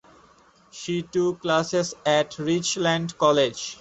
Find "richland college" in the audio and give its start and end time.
2.39-3.69